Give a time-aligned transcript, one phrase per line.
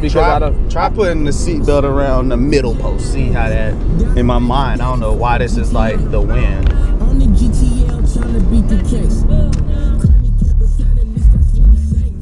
[0.00, 0.70] because try, I don't.
[0.70, 3.12] try putting the seatbelt around the middle post.
[3.12, 3.74] See how that
[4.16, 4.80] in my mind.
[4.80, 6.72] I don't know why this is like the wind.
[7.02, 9.22] On the GTL trying to beat the case.
[9.24, 12.12] Grammy kept it sad, at least that's what he say.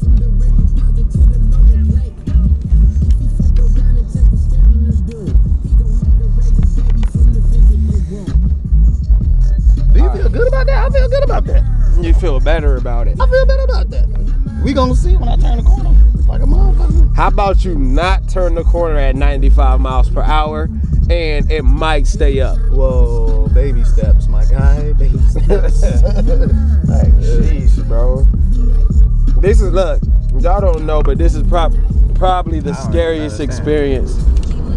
[0.00, 2.18] From the red deposit to the lower lake.
[2.26, 5.38] He fuck around and take a scandalous dude.
[5.62, 8.30] He gon' have to raise his baby from the visiting room.
[9.92, 10.78] Do you feel good about that?
[10.84, 11.62] I feel good about that.
[12.00, 13.20] You feel better about it.
[13.20, 14.06] I feel better about that.
[14.64, 16.07] We gonna see when I turn the corner like a
[16.48, 17.14] motherfucker.
[17.14, 20.68] How about you not turn the corner at 95 miles per hour
[21.10, 22.58] and it might stay up?
[22.70, 24.92] Whoa, baby steps, my guy.
[24.94, 25.82] Baby steps.
[25.82, 28.26] Like, jeez, bro.
[29.40, 30.02] This is look,
[30.40, 31.76] y'all don't know, but this is prob-
[32.16, 34.18] probably the scariest experience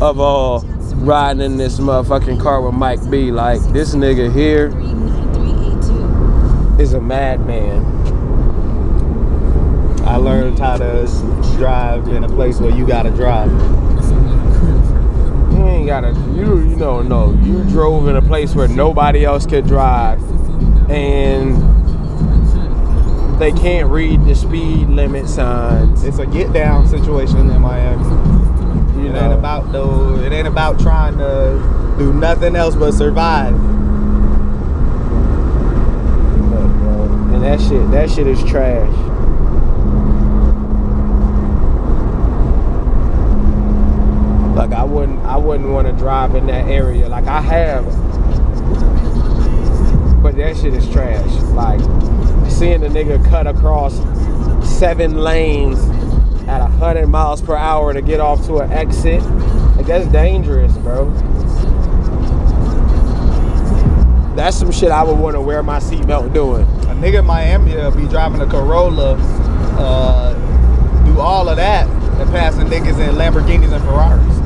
[0.02, 0.62] of all
[0.96, 3.32] riding in this motherfucking car with Mike B.
[3.32, 4.68] Like this nigga here
[6.82, 8.01] is a madman.
[10.12, 11.08] I learned how to
[11.58, 13.50] drive in a place where you gotta drive.
[15.54, 17.32] You ain't gotta you you don't know.
[17.42, 20.20] You drove in a place where nobody else could drive
[20.92, 21.56] and
[23.40, 26.04] they can't read the speed limit signs.
[26.04, 28.04] It's a get down situation in Miami.
[29.02, 29.16] You know.
[29.16, 30.18] It ain't about though.
[30.18, 33.56] It ain't about trying to do nothing else but survive.
[37.34, 38.92] And that shit, that shit is trash.
[44.56, 44.84] Like I
[45.42, 47.10] wouldn't, want to drive in that area.
[47.10, 47.86] Like I have,
[50.22, 51.32] but that shit is trash.
[51.54, 51.80] Like
[52.50, 53.96] seeing a nigga cut across
[54.80, 55.80] seven lanes
[56.48, 59.22] at hundred miles per hour to get off to an exit.
[59.76, 61.10] Like that's dangerous, bro.
[64.36, 66.64] That's some shit I would want to wear my seatbelt doing.
[66.64, 69.16] A nigga in Miami will be driving a Corolla,
[69.78, 70.34] uh,
[71.06, 74.41] do all of that, and passing niggas in Lamborghinis and Ferraris.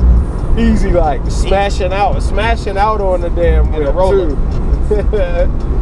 [0.58, 4.36] Easy like smashing out, smashing out on the damn wheel too.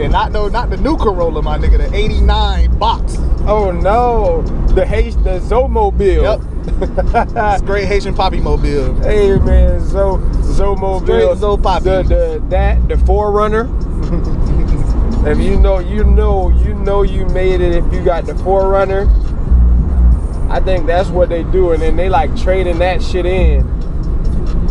[0.00, 3.16] And not no, not the new Corolla, my nigga, the '89 box.
[3.48, 4.42] oh no,
[4.74, 6.44] the H, the Zomobile.
[6.68, 8.94] It's great Haitian poppy mobile.
[9.02, 11.02] hey man, Zo Zomobile.
[11.02, 11.84] Straight Zo Poppy.
[11.84, 13.66] The, the that the 4Runner.
[15.26, 19.08] if you know, you know, you know, you made it if you got the 4Runner.
[20.48, 23.66] I think that's what they do, and then they like trading that shit in.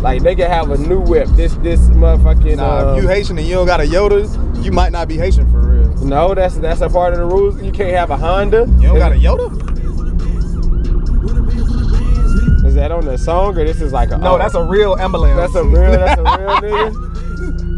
[0.01, 1.27] Like they can have a new whip.
[1.29, 2.57] This this motherfucking.
[2.57, 5.17] Nah, uh, if you Haitian and you don't got a Yoda, you might not be
[5.17, 5.89] Haitian for real.
[6.05, 7.61] No, that's that's a part of the rules.
[7.61, 8.65] You can't have a Honda.
[8.79, 9.65] You don't got a Yoda?
[12.65, 14.17] Is that on the song or this is like a?
[14.17, 15.37] No, oh, that's a real ambulance.
[15.37, 17.06] that's a real that's a real nigga.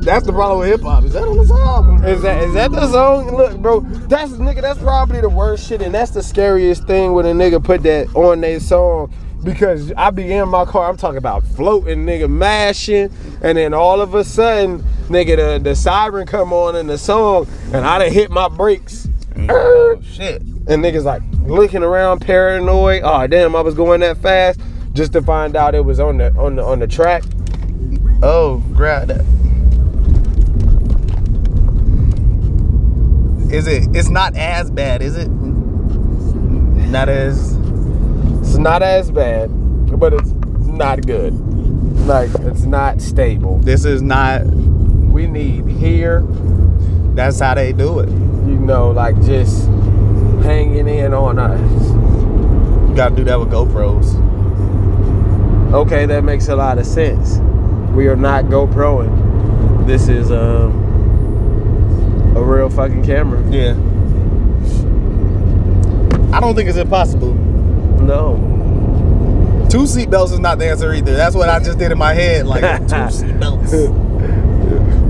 [0.01, 1.03] That's the problem with hip hop.
[1.03, 2.03] Is that on the song?
[2.03, 3.35] Is that is that the song?
[3.35, 4.61] Look, bro, that's nigga.
[4.61, 8.07] That's probably the worst shit, and that's the scariest thing when a nigga put that
[8.15, 9.13] on their song.
[9.43, 13.09] Because I be in my car, I'm talking about floating, nigga, mashing,
[13.41, 17.47] and then all of a sudden, nigga, the, the siren come on in the song,
[17.73, 19.07] and I done hit my brakes.
[19.47, 20.41] Oh shit.
[20.41, 23.01] And niggas like looking around paranoid.
[23.03, 24.59] Oh damn, I was going that fast.
[24.93, 27.23] Just to find out it was on the on the on the track.
[28.21, 29.23] Oh, grab that.
[33.51, 33.87] Is it?
[33.95, 35.27] It's not as bad, is it?
[35.29, 37.53] Not as.
[38.41, 39.49] It's not as bad,
[39.99, 41.33] but it's not good.
[42.05, 43.59] Like it's not stable.
[43.59, 44.45] This is not.
[44.45, 46.21] We need here,
[47.15, 48.09] That's how they do it.
[48.09, 49.65] you know, like just
[50.43, 51.89] hanging in on us.
[52.89, 54.15] You gotta do that with GoPros.
[55.73, 57.37] Okay, that makes a lot of sense.
[57.93, 59.85] We are not GoProing.
[59.87, 60.71] This is um,
[62.39, 63.41] a real fucking camera.
[63.51, 63.73] Yeah.
[66.35, 67.33] I don't think it's impossible.
[67.33, 68.37] No.
[69.69, 71.15] Two seatbelts is not the answer either.
[71.15, 72.47] That's what I just did in my head.
[72.47, 73.89] Like two seatbelts.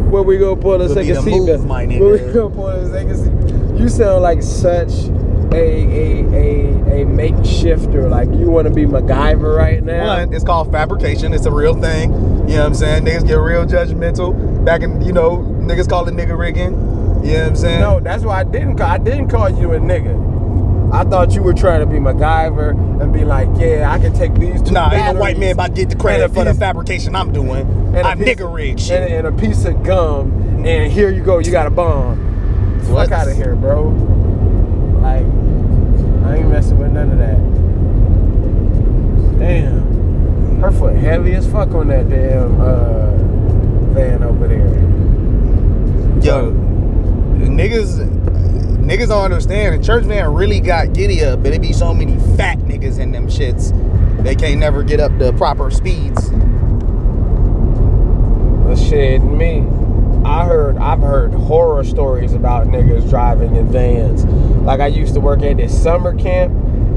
[0.10, 1.40] When we gonna Would be second the seat?
[1.40, 2.28] move, my When nigga.
[2.28, 3.80] we gonna pull the second seat?
[3.80, 4.92] You sound like such
[5.52, 8.10] a a a a makeshifter.
[8.10, 10.08] Like you want to be MacGyver right now.
[10.18, 11.34] One, it's called fabrication.
[11.34, 12.12] It's a real thing.
[12.12, 13.04] You know what I'm saying?
[13.06, 14.66] Niggas get real judgmental.
[14.66, 16.74] Back in, you know, niggas call it nigga rigging.
[17.24, 17.80] You know what I'm saying?
[17.81, 18.77] No, that's why I didn't.
[18.77, 20.27] Call, I didn't call you a nigga.
[20.92, 22.71] I thought you were trying to be MacGyver
[23.01, 24.71] and be like, yeah, I can take these two.
[24.71, 27.31] Nah, ain't batteries white man about to get the credit a for the fabrication I'm
[27.31, 27.62] doing.
[27.95, 29.04] and a I piece- nigga rig shit.
[29.12, 30.31] and, and a piece of gum,
[30.66, 31.38] and here you go.
[31.38, 32.18] You got a bomb.
[32.92, 33.10] What?
[33.10, 33.89] Fuck out of here, bro.
[35.04, 35.25] Like,
[36.25, 37.38] I ain't messing with none of that.
[39.39, 43.12] Damn, her foot heavy as fuck on that damn uh,
[43.94, 44.68] van over there.
[46.25, 46.51] Yo,
[47.47, 48.00] niggas,
[48.77, 49.80] niggas don't understand.
[49.80, 53.12] The church van really got giddy up, but it be so many fat niggas in
[53.12, 53.74] them shits.
[54.24, 56.30] They can't never get up the proper speeds.
[58.69, 59.65] But shit, me,
[60.25, 64.25] I heard, I've heard horror stories about niggas driving in vans.
[64.63, 66.51] Like I used to work at this summer camp,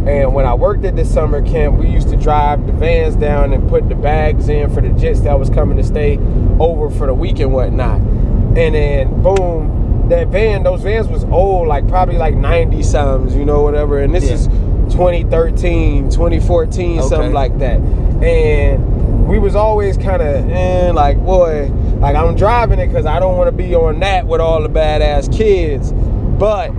[0.06, 3.52] and when I worked at this summer camp, we used to drive the vans down
[3.52, 6.18] and put the bags in for the jets that was coming to stay
[6.58, 8.00] over for the week and whatnot.
[8.00, 9.81] And then boom,
[10.12, 13.98] that van, those vans was old, like probably like 90 somethings, you know, whatever.
[13.98, 14.34] And this Yeah.
[14.34, 14.46] is
[14.94, 17.08] 2013, 2014, Okay.
[17.08, 17.80] something like that.
[18.22, 21.70] And we was always kind of eh, like, boy,
[22.00, 24.68] like I'm driving it because I don't want to be on that with all the
[24.68, 25.92] badass kids.
[26.38, 26.70] But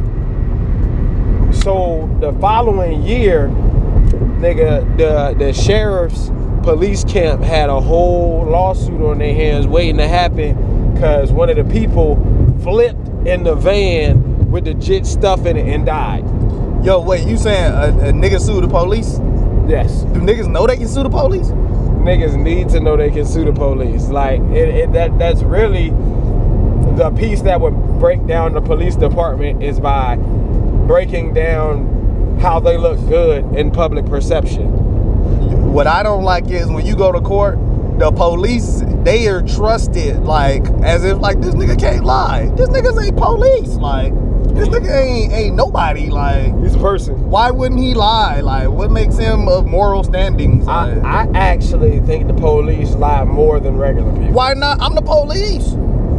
[1.52, 3.48] so the following year,
[4.40, 6.32] nigga, the the sheriff's
[6.64, 11.56] police camp had a whole lawsuit on their hands waiting to happen because one of
[11.58, 12.16] the people
[12.64, 16.24] flipped in the van with the jit stuff in it and died.
[16.84, 19.20] Yo, wait, you saying a, a nigga sue the police?
[19.68, 20.04] Yes.
[20.04, 21.50] Do niggas know they can sue the police?
[22.04, 24.10] niggas need to know they can sue the police.
[24.10, 25.90] Like it, it, that that's really
[26.98, 32.78] the piece that would break down the police department is by breaking down how they
[32.78, 34.68] look good in public perception.
[35.72, 37.58] What I don't like is when you go to court,
[38.00, 42.46] the police they are trusted like as if like this nigga can't lie.
[42.56, 43.70] This nigga's ain't police.
[43.76, 44.14] Like
[44.56, 46.10] this nigga ain't ain't nobody.
[46.10, 47.30] Like He's a person.
[47.30, 48.42] why wouldn't he lie?
[48.42, 50.68] Like what makes him of moral standings?
[50.68, 54.32] I, I actually think the police lie more than regular people.
[54.34, 54.82] why not?
[54.82, 55.74] I'm the police.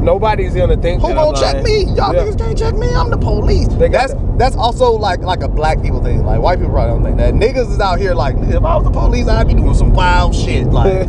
[0.05, 1.65] Nobody's gonna think Who gonna check lying.
[1.65, 1.85] me?
[1.95, 2.25] Y'all Yeah.
[2.25, 2.89] niggas can't check me.
[2.95, 3.69] I'm the police.
[3.69, 4.39] That's that.
[4.39, 6.25] that's also like like a black people thing.
[6.27, 7.33] Like white people probably don't think that.
[7.35, 10.35] Niggas is out here like if I was the police, I'd be doing some wild
[10.35, 10.67] shit.
[10.67, 11.09] Like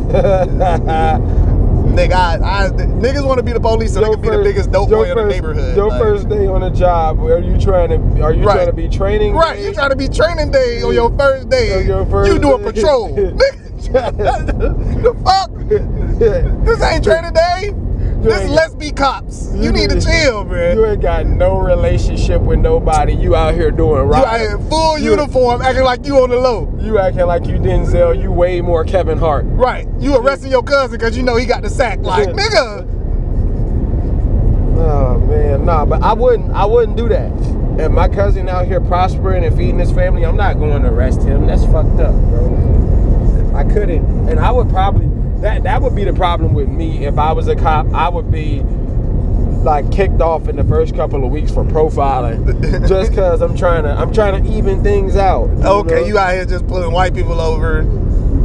[1.96, 4.70] nigga, I, I niggas want to be the police so they can be the biggest
[4.72, 5.76] dope your boy in the first- neighborhood.
[5.76, 7.96] Your like- first day on the job, are you trying to?
[8.22, 8.54] Are you Right.
[8.54, 9.34] trying to be training?
[9.34, 11.80] Right, you trying to be training day on your first day.
[11.80, 12.72] On your first you doing day.
[12.72, 13.08] patrol.
[13.86, 15.50] The fuck?
[16.64, 17.72] This ain't training day.
[18.22, 19.52] This let's be cops.
[19.54, 20.76] You, need to chill, man.
[20.76, 23.14] You ain't got no relationship with nobody.
[23.14, 24.24] You out here doing You right.
[24.24, 26.72] out here in full You- uniform, acting like you on the low.
[26.80, 28.20] You acting like you Denzel.
[28.20, 29.44] You way more Kevin Hart.
[29.46, 29.86] Right.
[30.00, 32.00] You arresting your cousin because you know he got the sack.
[32.00, 32.32] Like, Yeah.
[32.32, 32.88] nigga.
[34.78, 35.84] Oh man, nah.
[35.84, 36.52] But I wouldn't.
[36.52, 37.30] I wouldn't do that.
[37.78, 41.22] And my cousin out here prospering and feeding his family, I'm not going to arrest
[41.22, 41.46] him.
[41.46, 43.52] That's fucked up, bro.
[43.54, 45.06] I couldn't, and I would probably.
[45.40, 47.86] That that would be the problem with me if I was a cop.
[47.92, 48.62] I would be
[49.62, 53.82] like kicked off in the first couple of weeks for profiling, just because I'm trying
[53.84, 53.90] to.
[53.90, 55.48] I'm trying to even things out.
[55.50, 56.06] Okay, know?
[56.06, 57.80] you out here just pulling white people over,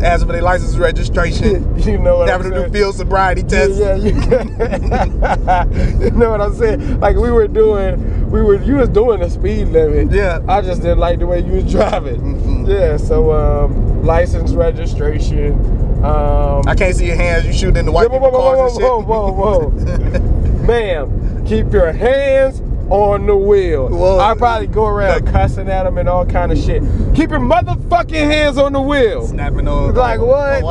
[0.03, 2.63] asking for their license registration, you know what having I'm saying?
[2.63, 3.77] to do field sobriety tests.
[3.79, 4.15] Yeah, yeah, you,
[6.05, 6.99] you know what I'm saying?
[6.99, 10.11] Like we were doing, we were you was doing the speed limit.
[10.11, 10.39] Yeah.
[10.47, 12.19] I just didn't like the way you was driving.
[12.19, 12.67] Mhm.
[12.67, 15.80] Yeah, so um, license registration.
[16.03, 17.45] Um, I can't see your hands.
[17.45, 20.21] You shooting in the white whoa, people whoa, cars whoa, and whoa, whoa, shit.
[20.21, 23.87] whoa, Ma'am, keep your hands on the wheel.
[23.87, 24.19] Whoa.
[24.19, 25.33] I probably go around Look.
[25.33, 26.81] cussing at them and all kind of shit.
[27.15, 29.25] Keep your motherfucking hands on the wheel.
[29.27, 30.61] Snapping on Like what?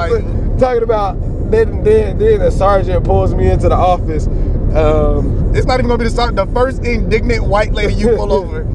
[0.59, 1.19] Talking about
[1.51, 4.27] then then then the sergeant pulls me into the office.
[4.27, 6.33] Um, It's not even gonna be the.
[6.33, 8.67] The first indignant white lady you pull over.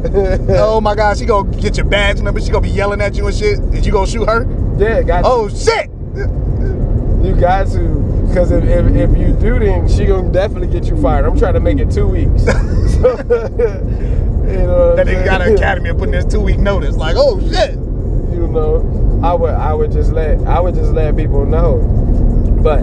[0.57, 2.41] oh my God, she gonna get your badge number.
[2.41, 3.59] She gonna be yelling at you and shit.
[3.73, 4.45] Is you gonna shoot her?
[4.77, 5.89] yeah, got Oh shit!
[7.25, 8.25] You got to.
[8.27, 11.25] Because if, if, if you do, then she gonna definitely get you fired.
[11.25, 12.43] I'm trying to make it two weeks.
[12.43, 12.51] So,
[14.45, 16.95] you know, That I'm got an academy and putting this two week notice.
[16.95, 17.77] Like, oh shit!
[18.35, 21.79] you know i would i would just let i would just let people know
[22.61, 22.81] but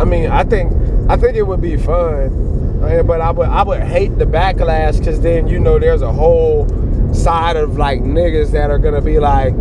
[0.00, 0.72] i mean i think
[1.08, 4.98] i think it would be fun uh, but i would i would hate the backlash
[4.98, 6.68] because then you know there's a whole
[7.14, 9.54] side of like niggas that are gonna be like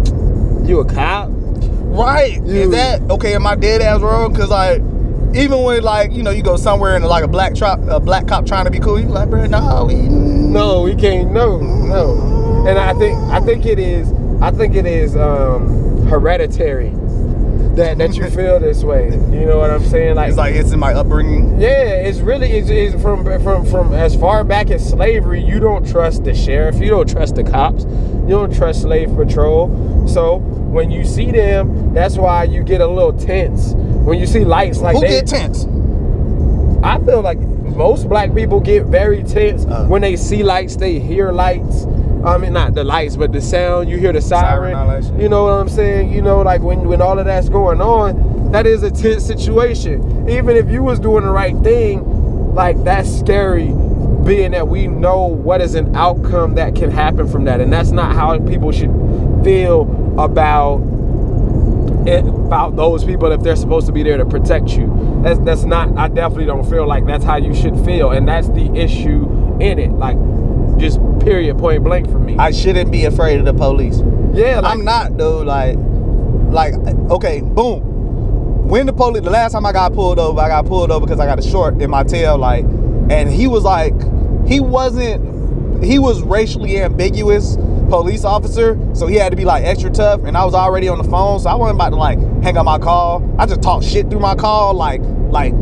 [0.67, 1.29] you a cop
[1.89, 2.35] Right.
[2.43, 3.33] You- Is that okay?
[3.35, 4.33] Am I dead ass wrong?
[4.33, 4.79] Cause like,
[5.35, 8.27] even when like you know you go somewhere and like a black trap, a black
[8.27, 12.65] cop trying to be cool, you like, bro, no, we, no we can't no no
[12.67, 16.89] and i think i think it is i think it is um hereditary
[17.75, 20.71] that that you feel this way you know what i'm saying Like it's like it's
[20.71, 21.59] in my upbringing.
[21.61, 25.41] Yeah, it's really it's, it's from from from as far back as slavery.
[25.43, 26.79] You don't trust the sheriff.
[26.79, 27.83] You don't trust the cops.
[27.83, 29.69] You don't trust slave patrol.
[30.07, 30.39] So
[30.69, 33.73] when you see them, that's why you get a little tense.
[33.73, 35.65] When you see lights like Who they, get tense?
[36.83, 39.85] I feel like most black people get very tense Uh.
[39.87, 40.75] when they see lights.
[40.75, 41.85] They hear lights.
[42.23, 43.89] I mean, not the lights, but the sound.
[43.89, 44.75] You hear the Siren, siren.
[44.75, 45.21] all that shit.
[45.21, 46.11] you know what I'm saying?
[46.11, 50.29] You know, like when when all of that's going on, that is a tense situation.
[50.29, 53.73] Even if you was doing the right thing, like that's scary
[54.25, 57.91] being that we know what is an outcome that can happen from that, and that's
[57.91, 58.91] not how people should
[59.43, 59.85] feel
[60.19, 60.81] about
[62.07, 65.21] it, about those people if they're supposed to be there to protect you.
[65.23, 65.97] That's that's not.
[65.97, 69.25] I definitely don't feel like that's how you should feel, and that's the issue
[69.59, 69.91] in it.
[69.91, 70.17] Like,
[70.77, 72.37] just period, point blank for me.
[72.37, 73.99] I shouldn't be afraid of the police.
[74.33, 75.41] yeah, like, I'm not though.
[75.41, 75.77] Like,
[76.51, 76.73] like
[77.11, 77.87] okay, boom.
[78.67, 81.19] When the police, the last time I got pulled over, I got pulled over because
[81.19, 83.95] I got a short in my tail light, and he was like,
[84.47, 87.57] he wasn't, he was racially ambiguous
[87.89, 90.97] police officer, so he had to be like extra tough, and I was already on
[90.97, 93.23] the phone, so I wasn't about to like hang up my call.
[93.37, 95.53] I just talked shit through my call, like, like,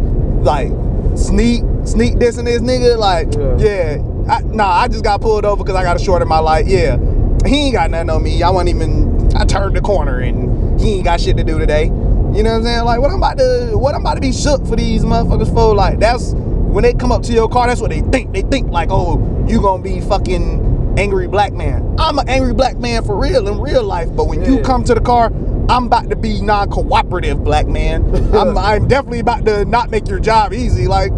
[0.41, 0.71] like
[1.15, 3.95] sneak, sneak dissing this nigga, like, Yeah.
[3.97, 4.03] yeah.
[4.29, 6.67] I, nah, I just got pulled over because I got a short in my light.
[6.67, 6.97] Yeah,
[7.45, 8.43] he ain't got nothing on me.
[8.43, 9.15] I wasn't even.
[9.37, 11.85] I turned the corner and he ain't got shit to do today.
[11.85, 12.83] You know what I'm saying?
[12.85, 15.73] Like, what I'm about to, what I'm about to be shook for these motherfuckers for?
[15.73, 17.67] Like, that's when they come up to your car.
[17.67, 18.33] That's what they think.
[18.33, 20.66] They think like, oh, you gonna be fucking
[20.97, 21.95] angry black man.
[21.99, 24.09] I'm an angry black man for real in real life.
[24.15, 25.31] But when you come to the car.
[25.69, 28.05] I'm about to be non-cooperative, black man.
[28.33, 30.87] I'm, I'm definitely about to not make your job easy.
[30.87, 31.11] Like,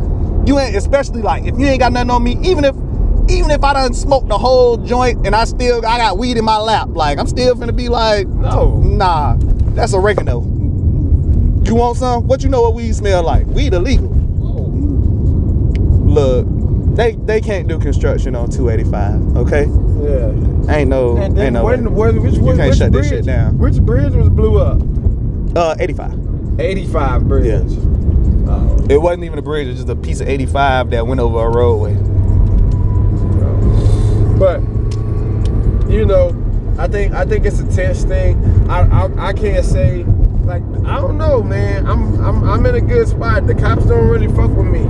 [0.47, 2.75] you ain't especially like if you ain't got nothing on me, even if
[3.29, 6.45] even if I done smoked the whole joint and I still I got weed in
[6.45, 8.79] my lap, like I'm still gonna be like, No.
[8.79, 9.35] nah,
[9.75, 10.41] that's oregano.
[10.41, 12.25] You want some?
[12.25, 13.45] What you know what weed smell like?
[13.45, 14.09] Weed illegal.
[16.09, 16.47] Look,
[16.95, 19.65] they they can't do construction on 285, okay?
[19.65, 20.75] yeah.
[20.75, 22.11] Ain't no And then ain't no when, way.
[22.11, 23.57] which, You which, can't which shut bridge, this shit down.
[23.57, 24.81] Which bridge was blew up?
[25.55, 26.59] Uh 85.
[26.59, 27.45] 85 bridge.
[27.45, 27.61] Yeah.
[28.51, 28.85] Oh.
[28.89, 31.39] It wasn't even a bridge, it was just a piece of 85 that went over
[31.45, 31.95] a roadway.
[34.37, 34.61] But
[35.91, 36.35] you know,
[36.77, 38.37] I think I think it's a tense thing.
[38.69, 40.03] I I, I can't say
[40.43, 41.85] like I don't know, man.
[41.87, 43.47] I'm I'm I'm in a good spot.
[43.47, 44.81] The cops don't really fuck with me,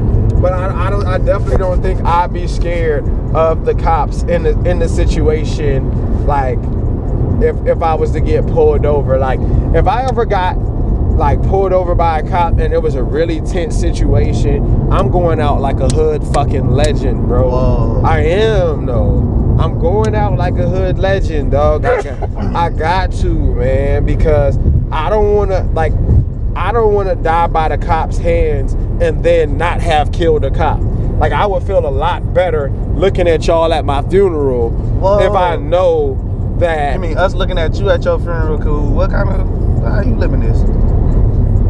[0.42, 4.44] but I, I don't I definitely don't think I'd be scared of the cops in
[4.44, 6.26] the in the situation.
[6.26, 6.60] Like
[7.42, 9.40] if if I was to get pulled over, like
[9.76, 13.42] if I ever got like pulled over by a cop and it was a really
[13.42, 17.50] tense situation, I'm going out like a hood fucking legend, bro.
[17.50, 18.02] Whoa.
[18.06, 19.38] I am though.
[19.60, 21.84] I'm going out like a hood legend, dog.
[21.84, 24.58] I got, I got to, man, because
[24.90, 25.92] I don't want to like
[26.56, 30.52] I don't want to die by the cop's hands and then not have killed a
[30.52, 30.80] cop.
[31.20, 34.70] Like I would feel a lot better looking at y'all at my funeral
[35.22, 38.90] if I know that I mean, us looking at you at your funeral, cool.
[38.92, 40.58] What kind of how you living this?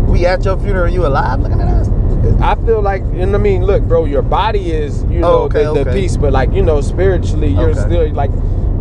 [0.10, 1.88] We at your funeral, you alive looking at us?
[2.42, 5.64] I feel like, and I mean, look, bro, your body is, you know, Oh, okay,
[5.66, 6.02] the, the okay.
[6.02, 7.80] piece, but like, you know, spiritually, you're Okay.
[7.82, 8.32] still like,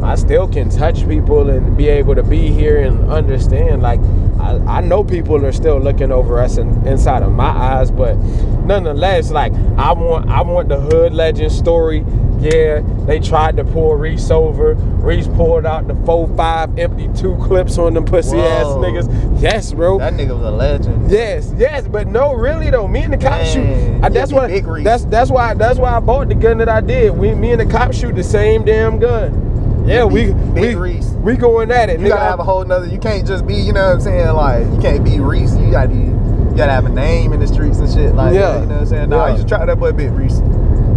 [0.03, 3.83] I still can touch people and be able to be here and understand.
[3.83, 4.01] Like,
[4.39, 8.17] I, I know people are still looking over us in, inside of my eyes, but
[8.65, 12.05] nonetheless, like, I want, I want the hood legend story.
[12.41, 14.75] Yeah, they tried to pull Reese over.
[14.75, 19.43] Reese pulled out the four, five empty two clips on them pussy ass niggas.
[19.43, 19.99] Yes, bro.
[19.99, 21.11] That nigga was a legend.
[21.11, 22.87] Yes, yes, but no, really though.
[22.87, 23.67] Me and the cop shoot.
[24.05, 24.61] I, that's why.
[24.61, 25.55] That's that's why.
[25.55, 27.11] That's why I bought the gun that I did.
[27.11, 29.48] We, me and the cop shoot the same damn gun.
[29.89, 31.07] Yeah, we we Reese.
[31.23, 31.99] we going at it.
[32.01, 32.11] You nigga.
[32.11, 32.87] gotta have a whole nother.
[32.87, 34.29] You can't just be, you know what I'm saying?
[34.35, 35.57] Like, you can't be Reese.
[35.57, 38.15] You gotta be, you gotta have a name in the streets and shit.
[38.15, 38.61] Like, Yeah.
[38.61, 39.09] you know what I'm saying?
[39.11, 39.31] Nah, Yeah.
[39.33, 40.41] you just try that boy Big Reese.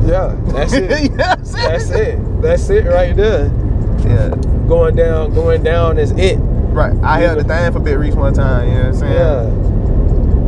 [0.06, 1.12] Yeah, that's you it.
[1.14, 1.70] know what I'm saying?
[1.70, 2.42] that's it.
[2.42, 3.46] That's it right there.
[4.06, 4.30] Yeah.
[4.68, 6.38] Going down, going down is it.
[6.38, 6.94] Right.
[7.04, 8.68] I held the thing for Big Reese one time.
[8.68, 9.14] You know what I'm saying?
[9.14, 9.68] Yeah.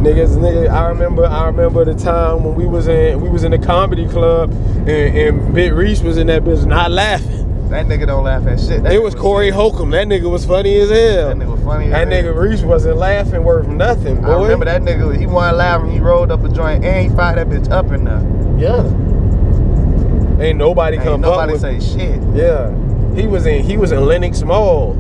[0.03, 3.51] Niggas, nigga, I remember, I remember the time when we was in, we was in
[3.51, 7.41] the comedy club, and, and Big Reese was in that bitch not laughing.
[7.69, 8.83] That nigga don't laugh at shit.
[8.83, 9.55] That It was Corey shit.
[9.55, 9.89] Holcomb.
[9.91, 11.29] That nigga was funny as hell.
[11.29, 11.89] That nigga was funny.
[11.89, 12.23] That hell.
[12.23, 14.27] nigga Reese wasn't laughing worth nothing, boy.
[14.27, 15.17] I remember that nigga.
[15.17, 15.91] He wasn't laughing.
[15.91, 18.21] He rolled up a joint and he fired that bitch up in there.
[18.59, 18.83] Yeah.
[20.43, 21.61] Ain't nobody Ain't come nobody up with.
[21.61, 22.21] say shit.
[22.35, 22.69] Yeah.
[23.15, 23.63] He was in.
[23.63, 24.93] He was in Lenox Mall.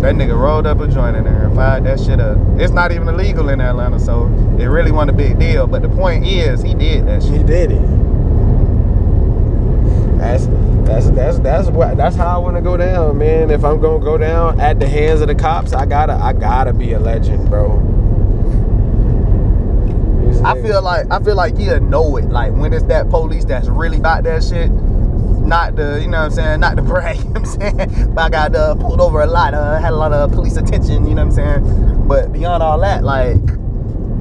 [0.00, 2.38] That nigga rolled up a joint in there and fired that shit up.
[2.58, 4.26] It's not even illegal in Atlanta, so
[4.58, 5.66] it really wasn't a big deal.
[5.66, 7.32] But the point is, he did that shit.
[7.32, 7.80] He did it.
[10.18, 10.46] That's
[10.86, 13.50] that's that's that's what that's how I want to go down, man.
[13.50, 16.72] If I'm gonna go down at the hands of the cops, I gotta I gotta
[16.72, 17.84] be a legend, bro.
[20.44, 22.26] I feel like I feel like you know it.
[22.30, 24.70] Like when it's that police that's really about that shit.
[24.70, 28.14] Not the, you know what I'm saying, not the brag, you know what I'm saying?
[28.14, 31.08] But I got uh, pulled over a lot, uh, had a lot of police attention,
[31.08, 32.06] you know what I'm saying?
[32.06, 33.38] But beyond all that, like,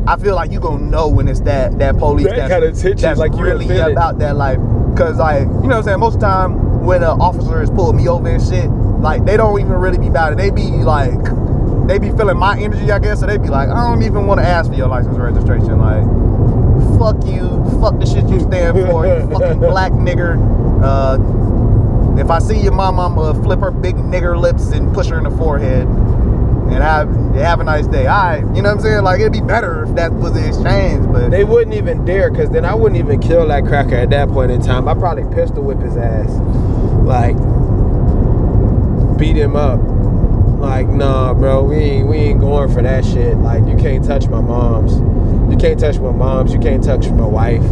[0.07, 3.33] I feel like you gonna know when it's that that police That that's, that's like
[3.33, 4.59] you really about that life.
[4.97, 7.69] Cause like, you know what I'm saying, most of the time when an officer is
[7.69, 8.67] pulling me over and shit,
[8.99, 10.37] like they don't even really be about it.
[10.37, 11.23] They be like,
[11.87, 14.39] they be feeling my energy, I guess, so they be like, I don't even want
[14.39, 15.77] to ask for your license registration.
[15.77, 16.03] Like,
[16.97, 20.35] fuck you, fuck the shit you stand for, you fucking black nigger.
[20.81, 25.19] Uh, if I see your mom, I'ma flip her big nigger lips and push her
[25.19, 25.87] in the forehead.
[26.69, 28.07] And have have a nice day.
[28.07, 29.03] All right, you know what I'm saying?
[29.03, 32.49] Like it'd be better if that was the exchange, but They wouldn't even dare, cause
[32.49, 34.87] then I wouldn't even kill that cracker at that point in time.
[34.87, 36.29] I probably pistol whip his ass,
[37.05, 37.35] like
[39.17, 39.79] beat him up.
[40.59, 43.37] Like, nah, bro, we ain't we ain't going for that shit.
[43.37, 44.93] Like, you can't touch my mom's.
[45.51, 46.53] You can't touch my mom's.
[46.53, 47.63] You can't touch my wife.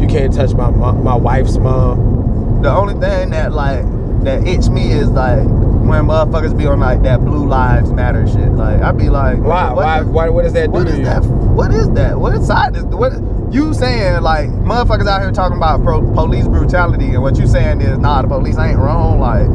[0.00, 2.62] You can't touch my mo- my wife's mom.
[2.62, 3.84] the only thing that like
[4.24, 5.46] that itch me is like
[5.80, 8.52] when motherfuckers be on like that blue lives matter shit.
[8.52, 9.68] Like I'd be like, Why?
[9.72, 10.00] what Why?
[10.00, 10.28] is- Why?
[10.28, 11.04] What does that do What to is you?
[11.04, 11.24] that?
[11.24, 12.18] What is that?
[12.18, 13.12] What side is what?
[13.52, 17.80] You saying like motherfuckers out here talking about pro, police brutality, and what you saying
[17.80, 19.18] is nah, the police ain't wrong.
[19.18, 19.48] Like,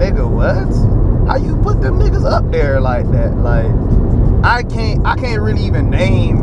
[0.00, 1.28] nigga, what?
[1.28, 3.36] How you put them niggas up there like that?
[3.36, 3.66] Like,
[4.44, 6.38] I can't, I can't really even name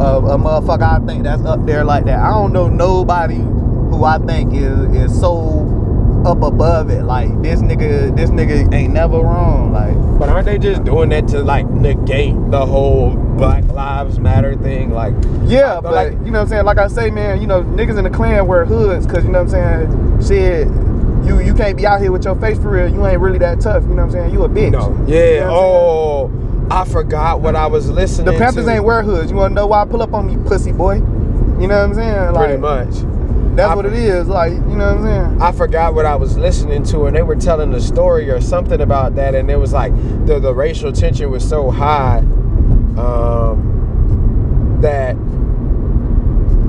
[0.00, 2.18] a, a motherfucker I think that's up there like that.
[2.18, 5.64] I don't know nobody who I think is is so
[6.26, 7.04] up above it.
[7.04, 9.72] Like this nigga, this nigga ain't never wrong.
[9.72, 9.94] Like.
[10.18, 14.90] But aren't they just doing that to like negate the whole Black Lives Matter thing?
[14.90, 15.14] Like,
[15.44, 16.64] Yeah, But but like- you know what I'm saying?
[16.64, 19.42] Like I say, man, you know, niggas in the Klan wear hoods because you know
[19.44, 20.26] what I'm saying?
[20.26, 20.68] Shit,
[21.26, 22.88] you you can't be out here with your face for real.
[22.92, 23.82] You ain't really that tough.
[23.84, 24.32] You know what I'm saying?
[24.32, 24.72] You a bitch.
[24.72, 25.40] no, You yeah.
[25.40, 26.40] know what saying?
[26.68, 28.26] Oh, I forgot what I was listening.
[28.26, 28.32] To.
[28.32, 28.72] The Panthers to.
[28.72, 29.30] ain't wear hoods.
[29.30, 29.82] You wanna know why?
[29.82, 30.94] I Pull up on me, pussy boy.
[30.96, 32.32] You know what I'm saying?
[32.32, 33.15] Like pretty much.
[33.56, 34.28] That's I- what it is.
[34.28, 35.42] Like, you know what I'm saying?
[35.42, 38.80] I forgot what I was listening to, and they were telling a story or something
[38.80, 39.94] about that, and it was like
[40.26, 42.18] the the racial tension was so high
[42.98, 45.16] um, that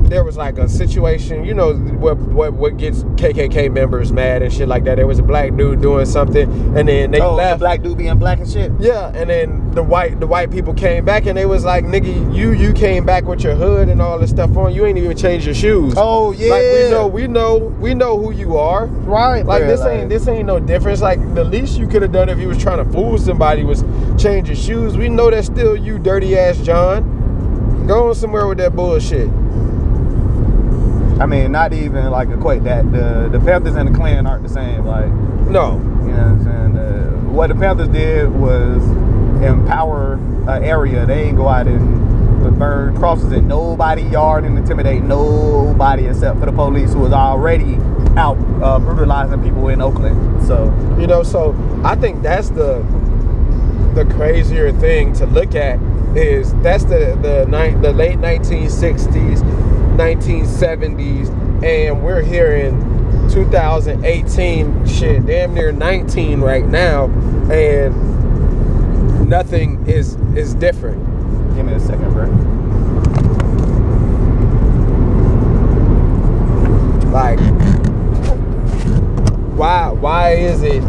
[0.08, 4.54] there was like a situation, you know, what what what gets KKK members mad and
[4.54, 4.96] shit like that.
[4.96, 7.60] There was a black dude doing something, and then they oh, left.
[7.60, 8.72] the black dude being black and shit.
[8.80, 12.36] Yeah, and then the white the white people came back and they was like, nigga,
[12.36, 14.74] you you came back with your hood and all this stuff on.
[14.74, 15.94] You ain't even changed your shoes.
[15.98, 16.52] Oh yeah.
[16.52, 18.86] Like we know, we know, we know who you are.
[18.88, 19.46] right.
[19.46, 21.02] Like this ain't this ain't no difference.
[21.02, 23.84] Like the least you could have done if you was trying to fool somebody was
[24.22, 24.96] change your shoes.
[24.98, 27.16] We know that's still you, dirty ass John.
[27.88, 29.30] Going somewhere with that bullshit.
[31.20, 32.92] I mean, not even like equate that.
[32.92, 34.86] The the Panthers and the Klan aren't the same.
[34.86, 35.10] Like
[35.50, 36.78] No, You know what I'm saying?
[36.78, 38.84] Uh, what the Panthers did was
[39.44, 40.14] empower
[40.48, 41.06] an area.
[41.06, 42.08] They ain't go out and
[42.58, 47.76] burn crosses in nobody yard and intimidate nobody except for the police who was already
[48.18, 50.44] out uh, brutalizing people in Oakland.
[50.46, 50.66] So
[51.00, 51.24] you know.
[51.24, 52.86] So I think that's the
[53.94, 55.80] the crazier thing to look at
[56.16, 57.46] is that's the the
[57.82, 59.40] the late 1960s,
[59.98, 61.30] 1970s,
[61.64, 62.80] and we're here in
[63.32, 64.86] 2018.
[64.88, 67.06] Shit, damn near 19 right now,
[67.52, 67.96] and
[69.28, 71.04] nothing is is different.
[71.56, 72.28] give me a second, bro.
[77.12, 77.40] Like,
[79.58, 80.84] why why is it,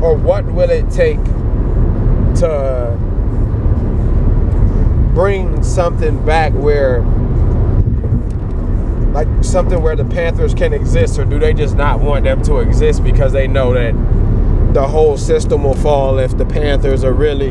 [0.00, 1.22] or what will it take
[2.36, 2.96] to
[5.14, 7.02] bring something back where,
[9.24, 12.58] like something where the Panthers can exist, or do they just not want them to
[12.58, 13.94] exist because they know that
[14.74, 17.50] the whole system will fall if the Panthers are really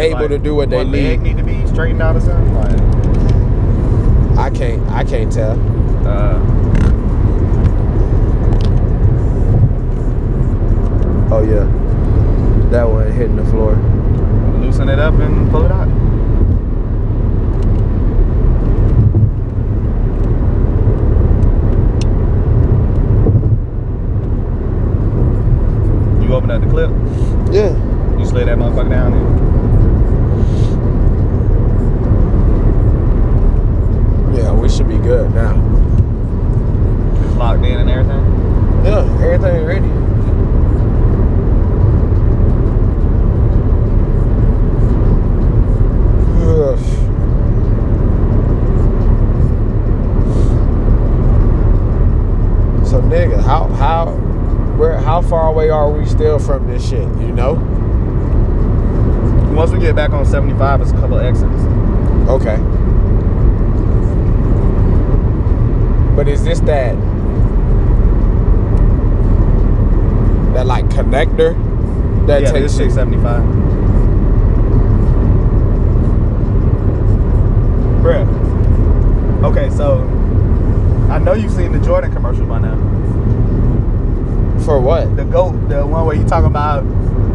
[0.00, 1.20] able Like, to do what they need?
[1.22, 2.54] need to be straightened out or something.
[2.54, 5.52] Like, I can't I can't tell.
[6.06, 6.40] uh,
[11.30, 11.64] Oh yeah,
[12.70, 13.74] that one hitting the floor.
[14.60, 15.73] loosen it up and pull it out.
[26.60, 26.90] The clip.
[27.52, 27.72] Yeah.
[28.16, 29.10] You slid that motherfucker down
[34.32, 34.44] there.
[34.44, 35.52] Yeah, we should be good now.
[37.24, 38.24] It's locked in and everything.
[38.84, 39.90] Yeah, everything ready.
[46.46, 46.78] Ugh.
[52.86, 54.06] So nigga, how how
[54.76, 55.52] where how far
[56.14, 57.54] away are we still from this shit, you know?
[59.54, 61.62] Once we get back on 75, it's a couple exits.
[62.28, 62.56] Okay.
[66.16, 66.94] But is this that
[70.54, 71.54] that like connector
[72.26, 72.90] that yeah, takes this you?
[72.90, 73.42] 675.
[78.02, 78.24] Bruh.
[79.44, 80.00] Okay, so
[81.10, 82.74] I know you've seen the Jordan commercial by now.
[84.64, 85.16] For what?
[85.16, 86.84] The GOAT, the one where you talk about,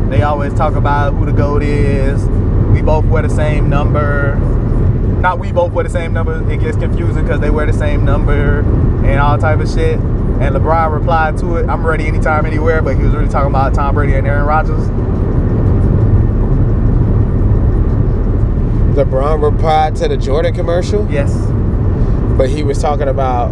[0.10, 2.24] they always talk about who the GOAT is.
[2.74, 4.36] we both wear the same number.
[5.22, 6.50] Not we both wear the same number.
[6.52, 8.62] It gets confusing because they wear the same number
[9.06, 10.00] and all type of shit.
[10.00, 13.74] And LeBron replied to it, "I'm ready anytime, anywhere." But he was really talking about
[13.74, 14.88] Tom Brady and Aaron Rodgers.
[18.96, 21.34] LeBron replied to the Jordan commercial, Yes,
[22.38, 23.50] but he was talking about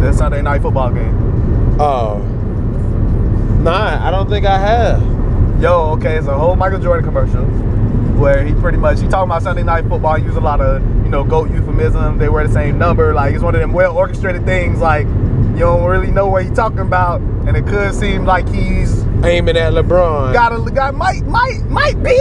[0.00, 1.76] the Sunday night football game.
[1.80, 2.24] oh.
[3.60, 5.02] Nah, I don't think I have.
[5.60, 7.44] Yo, okay, it's a whole Michael Jordan commercial
[8.18, 10.16] where he pretty much he talking about Sunday night football.
[10.16, 12.18] He use a lot of you know goat euphemism.
[12.18, 13.14] They wear the same number.
[13.14, 14.78] Like it's one of them well orchestrated things.
[14.78, 19.02] Like you don't really know what he's talking about, and it could seem like he's
[19.24, 20.32] Aiming at LeBron.
[20.32, 22.16] got a got might might might be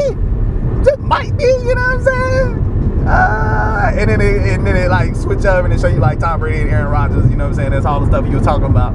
[0.84, 1.44] just might be.
[1.44, 2.64] You know what I'm saying?
[3.08, 6.20] Uh, and then it, and then it like switch up and it show you like
[6.20, 7.30] Tom Brady and Aaron Rodgers.
[7.30, 7.72] You know what I'm saying?
[7.72, 8.94] That's all the stuff he was talking about.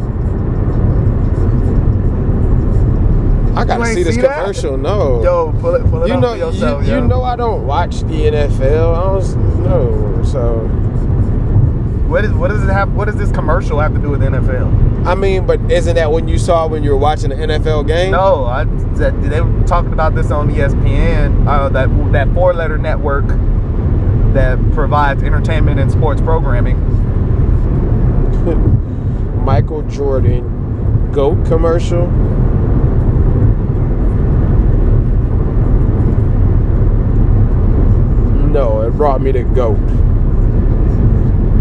[3.55, 4.41] I gotta see this see that?
[4.41, 4.77] commercial.
[4.77, 5.23] No.
[5.23, 6.85] Yo, pull it pull it you know, yourself.
[6.85, 7.01] you, yo.
[7.03, 8.95] you know, I don't watch the NFL.
[8.97, 10.23] I don't know.
[10.25, 10.61] So,
[12.09, 12.93] What is what does it have?
[12.95, 15.07] What does this commercial have to do with the NFL?
[15.07, 18.13] I mean, but isn't that when you saw when you were watching the NFL game?
[18.13, 22.79] No, I that they were talking about this on ESPN, uh, that that four letter
[22.79, 23.27] network
[24.33, 26.79] that provides entertainment and sports programming.
[29.45, 32.07] Michael Jordan goat commercial.
[38.93, 39.79] No, it brought me to goat.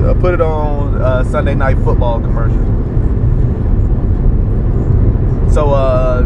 [0.03, 2.57] Uh, put it on uh, Sunday Night Football commercial.
[5.51, 6.23] So, uh,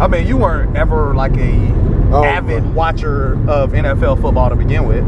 [0.00, 1.80] I mean, you weren't ever like a
[2.12, 5.04] Oh, avid watcher of NFL football to begin with.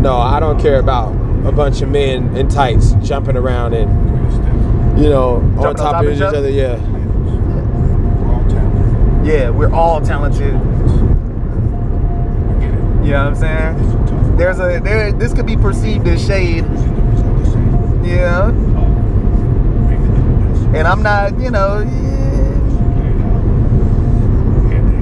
[0.00, 1.12] No, I don't care about
[1.46, 3.90] a bunch of men in tights jumping around and
[5.02, 6.36] you know on Jumping on top, top of of each each other?
[6.38, 6.50] other.
[6.50, 6.76] Yeah.
[9.24, 10.52] Yeah, we're all talented.
[13.04, 14.36] You know what I'm saying?
[14.38, 15.12] There's a there.
[15.12, 16.64] This could be perceived as shade.
[18.02, 18.48] Yeah.
[20.74, 21.80] And I'm not, you know.
[21.80, 22.24] yeah.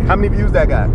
[0.06, 0.90] How many views that got?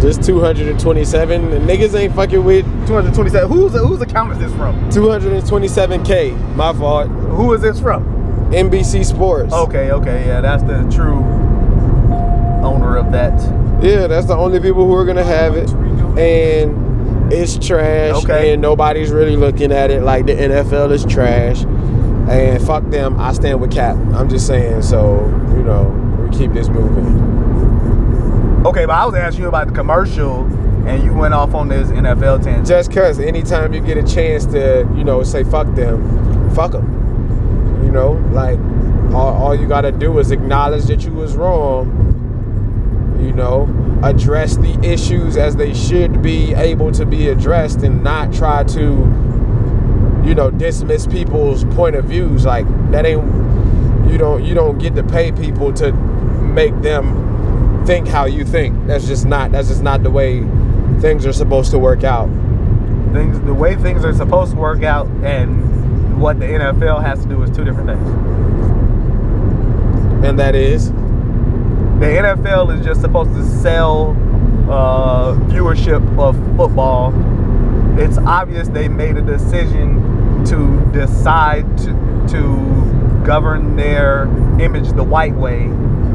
[0.00, 1.52] Just 227.
[1.52, 3.48] And niggas ain't fucking with 227.
[3.50, 4.74] Who's whose account is this from?
[4.90, 6.56] 227k.
[6.56, 7.08] My fault.
[7.08, 8.04] Who is this from?
[8.52, 9.52] NBC Sports.
[9.52, 11.22] Okay, okay, yeah, that's the true
[12.64, 13.38] owner of that.
[13.82, 15.68] Yeah, that's the only people who are gonna have it,
[16.16, 18.14] and it's trash.
[18.22, 18.52] Okay.
[18.52, 21.64] And nobody's really looking at it like the NFL is trash.
[22.30, 23.18] And fuck them.
[23.18, 23.96] I stand with Kap.
[24.14, 24.82] I'm just saying.
[24.82, 25.24] So
[25.56, 25.88] you know,
[26.20, 27.32] we keep this moving.
[28.64, 30.44] Okay, but I was asking you about the commercial,
[30.86, 32.68] and you went off on this NFL tangent.
[32.68, 37.82] Just cause anytime you get a chance to, you know, say fuck them, fuck them.
[37.84, 38.60] You know, like
[39.12, 42.01] all, all you gotta do is acknowledge that you was wrong.
[43.22, 48.32] You know, address the issues as they should be able to be addressed, and not
[48.32, 48.80] try to,
[50.24, 52.44] you know, dismiss people's point of views.
[52.44, 53.24] Like that ain't.
[54.10, 54.44] You don't.
[54.44, 58.86] You don't get to pay people to make them think how you think.
[58.86, 59.52] That's just not.
[59.52, 60.42] That's just not the way
[61.00, 62.28] things are supposed to work out.
[63.12, 67.28] things the way things are supposed to work out and what the NFL has to
[67.28, 68.08] do is two different things.
[70.24, 70.92] And that is.
[72.02, 74.10] The NFL is just supposed to sell
[74.68, 77.14] uh, viewership of football.
[77.96, 84.24] It's obvious they made a decision to decide to, to govern their
[84.60, 85.60] image the white way,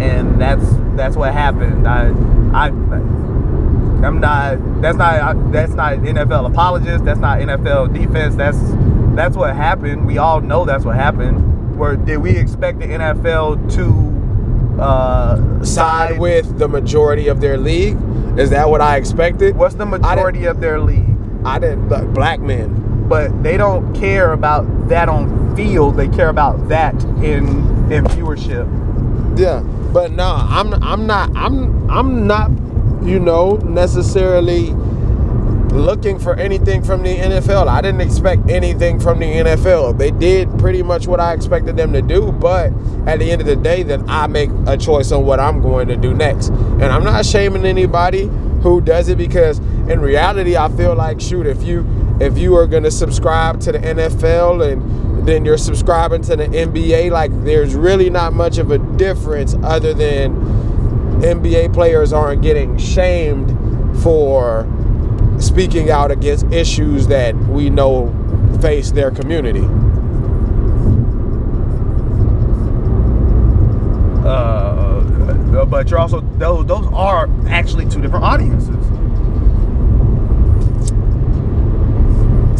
[0.02, 0.65] and that's
[0.97, 1.88] that's what happened.
[1.88, 2.10] I
[2.54, 4.82] I I'm not.
[4.82, 5.54] That's not.
[5.54, 7.06] That's not NFL apologist.
[7.06, 8.36] That's not NFL defense.
[8.36, 8.60] That's
[9.15, 10.06] that's what happened.
[10.06, 11.78] We all know that's what happened.
[11.78, 14.17] Where did we expect the NFL to
[14.80, 17.98] uh, side with the majority of their league.
[18.38, 19.56] Is that what I expected?
[19.56, 21.18] What's the majority of their league?
[21.44, 21.88] I didn't.
[21.88, 23.08] But black men.
[23.08, 25.98] But they don't care about that on field.
[25.98, 27.48] They care about that in
[27.92, 28.68] in viewership.
[29.40, 29.62] Yeah,
[29.94, 30.74] but no, I'm.
[30.84, 31.32] I'm not.
[31.36, 31.90] I'm.
[31.90, 32.52] I'm not.
[33.04, 34.76] You know, necessarily
[35.72, 37.68] looking for anything from the NFL.
[37.68, 39.98] I didn't expect anything from the NFL.
[39.98, 42.72] They did pretty much what I expected them to do, but
[43.06, 45.88] at the end of the day, then I make a choice on what I'm going
[45.90, 46.50] to do next.
[46.50, 48.30] And I'm not shaming anybody
[48.62, 51.86] who does it because in reality, I feel like shoot, if you
[52.20, 56.46] if you are going to subscribe to the NFL and then you're subscribing to the
[56.48, 60.36] NBA, like there's really not much of a difference other than
[61.22, 63.50] NBA players aren't getting shamed
[64.02, 64.64] for
[65.39, 68.13] speaking out against issues that we know
[68.62, 69.67] face their community.
[74.26, 75.02] Uh,
[75.52, 78.76] but but you're also those those are actually two different audiences.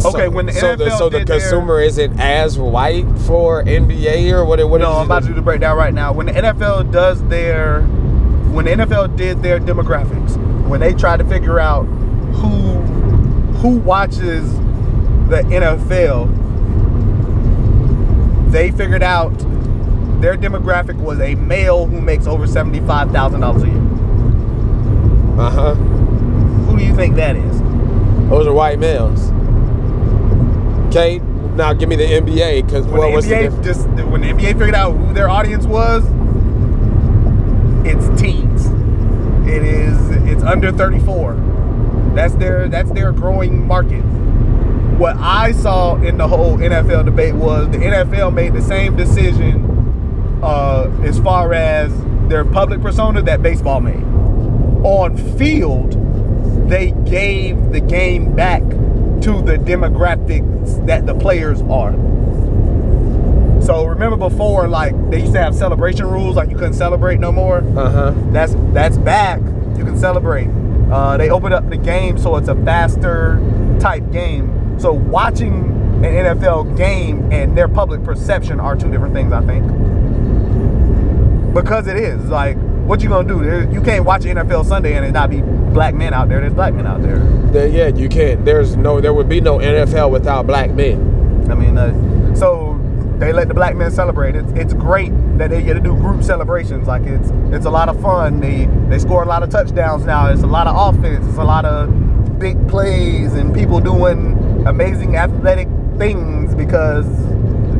[0.04, 4.32] Okay, when the so the, so the did their- consumer isn't as white for NBA
[4.32, 4.66] or what?
[4.68, 4.80] What?
[4.80, 6.12] No, I'm about to do the breakdown right now.
[6.12, 7.82] When the NFL does their,
[8.52, 10.36] when the NFL did their demographics,
[10.68, 11.84] when they tried to figure out
[12.40, 12.80] who
[13.58, 14.52] who watches
[15.28, 16.28] the NFL,
[18.50, 19.36] they figured out
[20.20, 23.82] their demographic was a male who makes over seventy five thousand dollars a year.
[25.38, 25.74] Uh huh.
[25.74, 27.60] Who do you think that is?
[28.28, 29.30] Those are white males.
[30.88, 31.18] Okay,
[31.54, 34.74] now give me the NBA because what was the NBA just when the NBA figured
[34.74, 36.04] out who their audience was,
[37.86, 38.66] it's teens.
[39.48, 41.57] It is it's under 34.
[42.18, 44.00] That's their that's their growing market.
[44.98, 50.40] What I saw in the whole NFL debate was the NFL made the same decision
[50.42, 51.92] uh, as far as
[52.28, 54.02] their public persona that baseball made.
[54.84, 55.92] On field,
[56.68, 61.92] they gave the game back to the demographics that the players are.
[63.62, 67.30] So remember before, like they used to have celebration rules, like you couldn't celebrate no
[67.30, 67.58] more.
[67.58, 68.12] Uh-huh.
[68.32, 69.38] That's that's back.
[69.78, 70.48] You can celebrate.
[70.90, 73.38] Uh, they opened up the game so it's a faster
[73.80, 74.78] type game.
[74.78, 75.64] So watching
[76.04, 79.64] an NFL game and their public perception are two different things, I think.
[81.54, 83.68] Because it is like, what you gonna do?
[83.72, 86.40] You can't watch NFL Sunday and it not be black men out there.
[86.40, 87.18] There's black men out there.
[87.52, 88.44] There- yeah, you can't.
[88.44, 89.00] There's no.
[89.00, 91.46] There would be no NFL without black men.
[91.50, 92.67] I mean, uh, so
[93.18, 94.36] they let the black men celebrate.
[94.36, 96.86] It's, it's great that they get to do group celebrations.
[96.86, 98.40] Like it's it's a lot of fun.
[98.40, 100.28] They they score a lot of touchdowns now.
[100.28, 101.26] It's a lot of offense.
[101.26, 107.06] It's a lot of big plays and people doing amazing athletic things because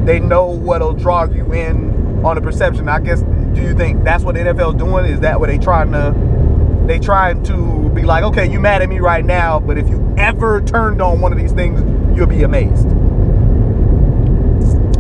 [0.05, 2.89] they know what'll draw you in on the perception.
[2.89, 3.23] I guess.
[3.23, 5.07] Do you think that's what the NFL is doing?
[5.07, 6.15] Is that what they trying to?
[6.87, 10.15] They trying to be like, okay, you mad at me right now, but if you
[10.17, 11.81] ever turned on one of these things,
[12.17, 12.89] you'll be amazed.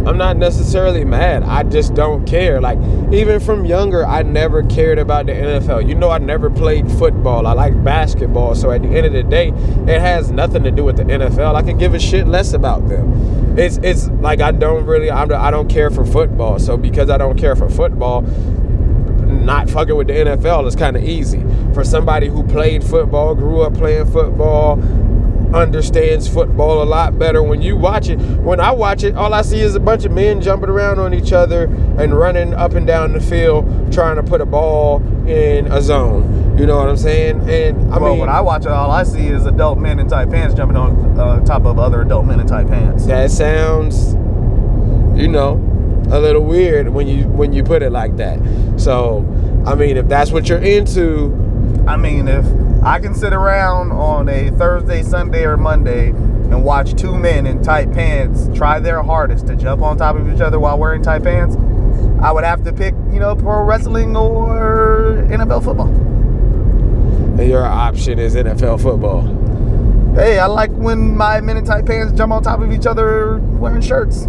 [0.09, 1.43] I'm not necessarily mad.
[1.43, 2.63] I just don't care.
[2.63, 2.79] Like
[3.13, 5.87] even from younger, I never cared about the NFL.
[5.87, 7.47] You know, I never played football.
[7.47, 8.55] I like basketball.
[8.55, 11.55] So at the end of the day, it has nothing to do with the NFL.
[11.55, 13.59] I can give a shit less about them.
[13.59, 16.59] It's it's like I don't really I'm, I don't care for football.
[16.59, 21.03] So because I don't care for football, not fucking with the NFL is kind of
[21.05, 21.45] easy.
[21.75, 24.77] For somebody who played football, grew up playing football,
[25.55, 28.17] understands football a lot better when you watch it.
[28.17, 31.15] When I watch it, all I see is a bunch of men jumping around on
[31.15, 31.65] each other
[31.99, 36.57] and running up and down the field trying to put a ball in a zone.
[36.59, 37.49] You know what I'm saying?
[37.49, 40.09] And I well, mean, when I watch it, all I see is adult men in
[40.09, 43.07] tight pants jumping on uh, top of other adult men in tight pants.
[43.07, 44.15] that sounds,
[45.19, 45.65] you know,
[46.11, 48.39] a little weird when you when you put it like that.
[48.77, 49.19] So,
[49.67, 51.33] I mean, if that's what you're into,
[51.87, 52.45] I mean, if
[52.83, 57.63] I can sit around on a Thursday, Sunday, or Monday and watch two men in
[57.63, 61.23] tight pants try their hardest to jump on top of each other while wearing tight
[61.23, 61.57] pants,
[62.23, 67.45] I would have to pick, you know, pro wrestling or NFL football.
[67.45, 69.23] your option is NFL football.
[70.15, 73.39] Hey, I like when my men in tight pants jump on top of each other
[73.39, 74.27] wearing shirts.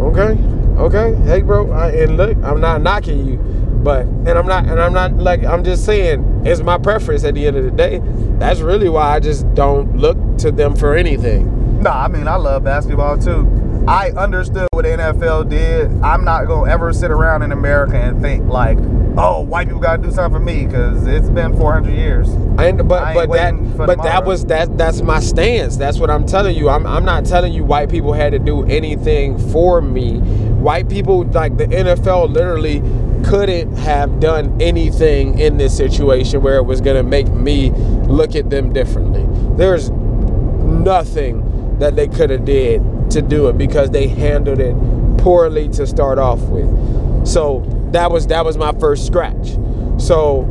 [0.00, 0.38] Okay,
[0.78, 1.14] okay.
[1.26, 1.70] Hey, bro.
[1.70, 3.38] I, and look, I'm not knocking you,
[3.82, 7.24] but and I'm not and I'm not like I'm just saying it's my preference.
[7.24, 8.00] At the end of the day,
[8.38, 11.82] that's really why I just don't look to them for anything.
[11.82, 13.48] Nah, I mean, I love basketball too.
[13.88, 15.90] I understood what the NFL did.
[16.02, 18.78] I'm not gonna ever sit around in America and think like,
[19.16, 22.28] oh, white people gotta do something for me because it's been 400 years.
[22.58, 25.76] And but but that but that was that that's my stance.
[25.76, 26.68] That's what I'm telling you.
[26.68, 30.18] I'm I'm not telling you white people had to do anything for me.
[30.20, 32.80] White people like the NFL literally
[33.24, 37.70] couldn't have done anything in this situation where it was gonna make me
[38.06, 39.26] look at them differently.
[39.56, 44.74] There's nothing that they could have did to do it because they handled it
[45.18, 47.26] poorly to start off with.
[47.26, 49.56] So that was that was my first scratch.
[49.98, 50.48] So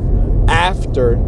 [0.48, 1.20] after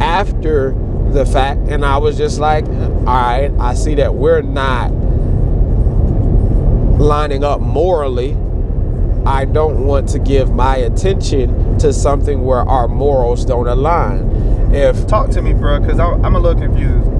[0.00, 0.74] after
[1.10, 4.90] the fact and I was just like, all right, I see that we're not
[6.98, 8.36] lining up morally.
[9.26, 14.30] I don't want to give my attention to something where our morals don't align.
[14.72, 17.10] If Talk to me, bro, because I'm, I'm a little confused.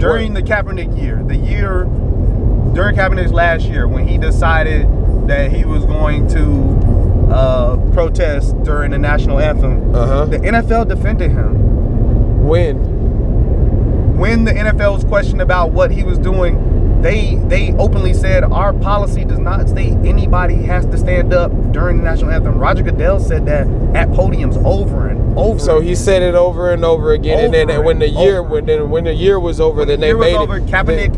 [0.00, 1.84] During the Kaepernick year, the year
[2.74, 4.86] during Kaepernick's last year, when he decided
[5.28, 10.24] that he was going to uh, protest during the national anthem, Uh-huh.
[10.24, 12.46] the NFL defended him.
[12.46, 12.76] when
[14.18, 16.56] When the NFL was questioned about what he was doing,
[17.02, 21.98] they they openly said our policy does not state anybody has to stand up during
[21.98, 22.58] the national anthem.
[22.58, 25.58] Roger Goodell said that at podiums over and over.
[25.58, 28.48] So he said it over and over again, and then Over when the year over.
[28.48, 30.66] when then when the year was over, when then the they made over, it.
[30.66, 31.14] Kaepernick.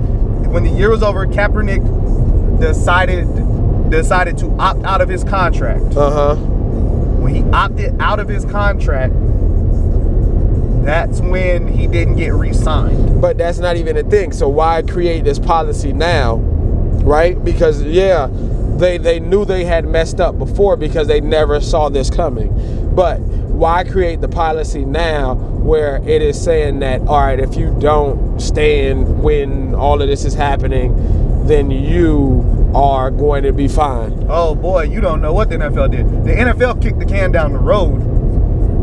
[0.49, 3.27] When the year was over, Kaepernick decided
[3.91, 5.97] decided to opt out of his contract.
[5.97, 6.35] Uh huh.
[6.37, 9.13] When he opted out of his contract,
[10.87, 13.21] that's when he didn't get re-signed.
[13.21, 14.33] But that's not even a thing.
[14.33, 17.43] So why create this policy now, right?
[17.43, 18.29] Because yeah,
[18.79, 22.95] they they knew they had messed up before because they never saw this coming.
[22.95, 27.77] But why create the policy now where it is saying that all right, if you
[27.81, 34.27] don't stand when all of this is happening, then you are going to be fined.
[34.29, 36.07] Oh boy, you don't know what the NFL did.
[36.25, 38.14] The NFL kicked the can down the road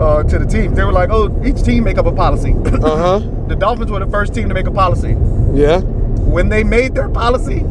[0.01, 0.75] uh, to the teams.
[0.75, 3.19] They were like, "Oh, each team make up a policy." Uh huh.
[3.47, 5.15] the Dolphins were the first team to make a policy.
[5.53, 5.79] Yeah.
[5.79, 7.63] When they made their policy,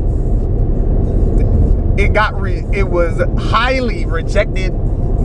[2.01, 4.71] it got re- it was highly rejected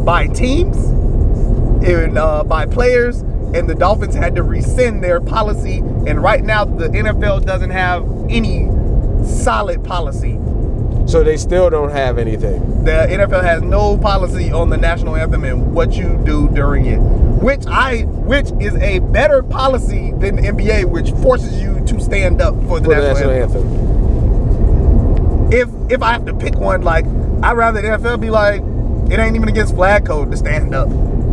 [0.05, 0.77] by teams
[1.87, 3.19] and uh, by players,
[3.53, 5.77] and the Dolphins had to rescind their policy.
[6.07, 8.67] And right now, the NFL doesn't have any
[9.25, 10.39] solid policy.
[11.05, 12.83] So they still don't have anything.
[12.83, 16.97] The NFL has no policy on the national anthem and what you do during it,
[16.97, 22.41] which I which is a better policy than the NBA, which forces you to stand
[22.41, 23.63] up for the, For the national, national anthem.
[23.67, 25.53] anthem.
[25.53, 27.05] If if I have to pick one, like
[27.43, 28.61] I'd rather the NFL be like,
[29.11, 30.89] it ain't even against flag code to stand up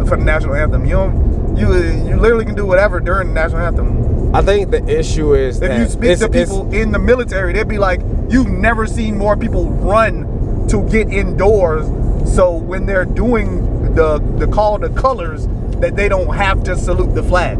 [0.06, 0.85] for the national anthem.
[0.85, 4.12] You don't you you literally can do whatever during the national anthem.
[4.35, 7.68] I think the issue is If that you speak to people in the military, they'd
[7.68, 11.87] be like, you've never seen more people run to get indoors.
[12.35, 15.47] So when they're doing the the call to colors,
[15.81, 17.59] that they don't have to salute the flag.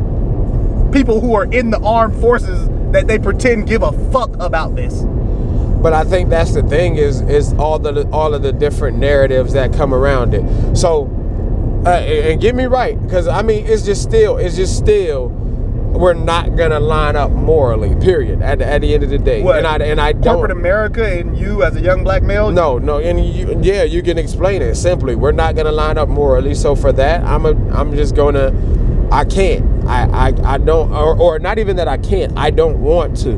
[0.93, 5.03] People who are in the armed forces that they pretend give a fuck about this.
[5.83, 9.53] But I think that's the thing is is all the all of the different narratives
[9.53, 10.77] that come around it.
[10.77, 11.07] So,
[11.85, 15.42] uh, and and get me right, because I mean it's just still it's just still
[15.93, 17.95] we're not gonna line up morally.
[17.97, 18.43] Period.
[18.43, 20.59] At, the- at the end of the day, What, and I and I Corporate don't.
[20.59, 22.51] America and you as a young black male.
[22.51, 25.15] No, no, and you, yeah, you can explain it simply.
[25.15, 26.55] We're not gonna line up morally.
[26.55, 28.53] So for that, I'm a, I'm just gonna,
[29.13, 29.71] I can't.
[29.87, 32.33] I, I, I don't, or, or not even that I can't.
[32.39, 33.31] I don't want to.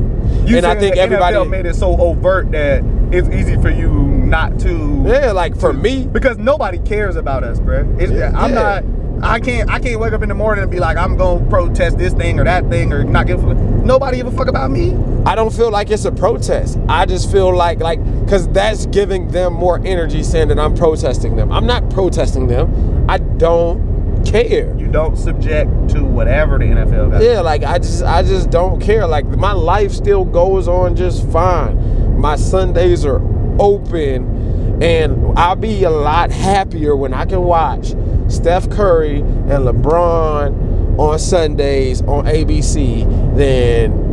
[0.45, 3.89] You and I think everybody, NFL made it so overt that it's easy for you
[3.91, 5.03] not to.
[5.07, 7.95] yeah, like for me, because nobody cares about us, bro.
[7.99, 8.31] It's, Yeah.
[8.35, 8.55] I'm Yeah.
[8.81, 8.83] not.
[9.21, 9.69] I can't.
[9.69, 12.39] I can't wake up in the morning and be like, I'm gonna protest this thing
[12.39, 13.43] or that thing or not give.
[13.43, 13.57] a fuck.
[13.57, 14.95] Nobody give a fuck about me.
[15.25, 16.77] I don't feel like it's a protest.
[16.87, 21.35] I just feel like like because that's giving them more energy, saying that I'm protesting
[21.35, 21.51] them.
[21.51, 23.05] I'm not protesting them.
[23.09, 24.75] I don't care.
[24.77, 27.23] You don't subject to whatever the NFL got.
[27.23, 29.07] Yeah, like I just I just don't care.
[29.07, 32.19] Like my life still goes on just fine.
[32.19, 33.21] My Sundays are
[33.59, 37.93] open and I'll be a lot happier when I can watch
[38.27, 44.05] Steph Curry and LeBron on Sundays on ABC than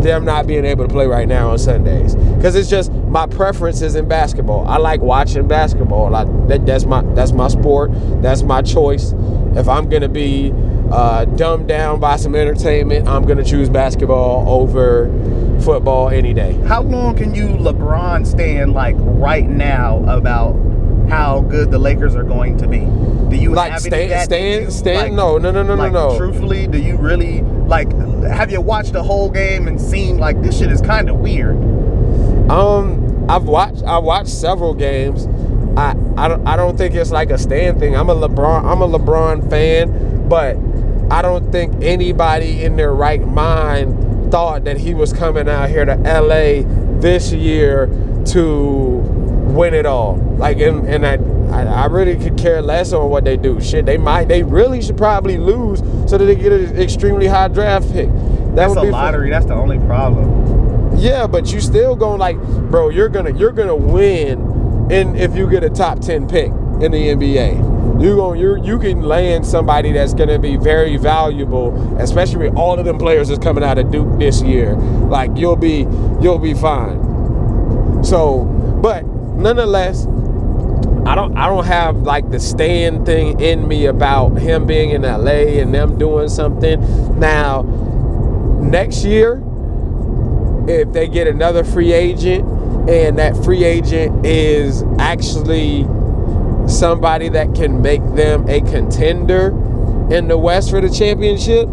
[0.00, 2.14] them not being able to play right now on Sundays.
[2.40, 4.66] Cause it's just my preference is in basketball.
[4.66, 6.14] I like watching basketball.
[6.14, 7.90] I, that, that's my that's my sport.
[8.22, 9.12] That's my choice.
[9.54, 10.52] If I'm gonna be
[10.90, 15.06] uh, dumbed down by some entertainment, I'm gonna choose basketball over
[15.60, 16.52] football any day.
[16.66, 20.54] How long can you LeBron stand like right now about
[21.08, 22.80] how good the Lakers are going to be?
[23.30, 24.98] Do you Like have any stand, of in stand.
[24.98, 26.18] Like- no, no, no, no, like, no, no.
[26.18, 27.92] Truthfully, do you really like?
[28.24, 31.56] Have you watched the whole game and seen like this shit is kind of weird?
[32.50, 35.26] Um, I've watched I watched several games.
[35.76, 37.94] I I don't I don't think it's like a stand thing.
[37.94, 40.56] I'm a LeBron I'm a LeBron fan, but
[41.10, 45.84] I don't think anybody in their right mind thought that he was coming out here
[45.84, 46.62] to LA
[47.00, 47.86] this year
[48.26, 49.00] to
[49.54, 50.16] win it all.
[50.38, 51.14] Like and, and I,
[51.54, 53.60] I I really could care less on what they do.
[53.60, 55.80] Shit, they might they really should probably lose
[56.10, 58.08] so that they get an extremely high draft pick.
[58.08, 59.04] That That's would a be fun.
[59.04, 59.30] lottery.
[59.30, 60.96] That's the only problem.
[60.98, 62.36] Yeah, but you still going like,
[62.70, 66.46] bro, you're gonna you're gonna win and if you get a top ten pick
[66.80, 67.76] in the NBA.
[68.02, 72.78] You going you you can land somebody that's gonna be very valuable, especially with all
[72.78, 74.74] of them players that's coming out of Duke this year.
[74.76, 75.86] Like you'll be
[76.20, 78.04] you'll be fine.
[78.04, 78.44] So,
[78.80, 79.02] but
[79.38, 80.06] nonetheless,
[81.06, 85.02] I don't I don't have like the stand thing in me about him being in
[85.02, 87.18] LA and them doing something.
[87.18, 87.62] Now,
[88.60, 89.42] next year,
[90.68, 92.46] if they get another free agent
[92.90, 95.84] and that free agent is actually
[96.68, 99.48] somebody that can make them a contender
[100.12, 101.68] in the West for the championship,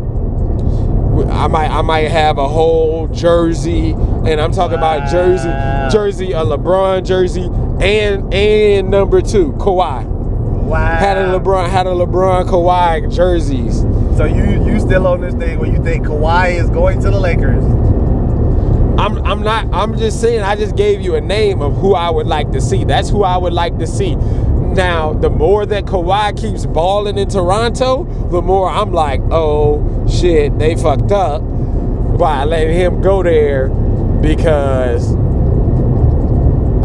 [1.24, 5.50] I might I might have a whole jersey, and I'm talking about jersey,
[5.92, 7.50] jersey, a LeBron jersey,
[7.82, 10.06] and and number two, Kawhi.
[10.06, 10.98] Wow.
[10.98, 13.82] Had a LeBron, had a LeBron Kawhi jerseys.
[14.18, 17.20] So you you still on this thing where you think Kawhi is going to the
[17.20, 17.64] Lakers?
[18.98, 22.10] I'm I'm not I'm just saying I just gave you a name of who I
[22.10, 22.84] would like to see.
[22.84, 24.16] That's who I would like to see.
[24.76, 30.60] Now, the more that Kawhi keeps balling in Toronto, the more I'm like, oh shit,
[30.60, 31.42] they fucked up.
[32.18, 33.70] By letting him go there
[34.22, 35.14] because